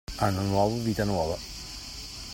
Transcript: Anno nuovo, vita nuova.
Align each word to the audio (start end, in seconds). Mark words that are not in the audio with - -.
Anno 0.17 0.41
nuovo, 0.41 0.81
vita 0.81 1.03
nuova. 1.03 1.37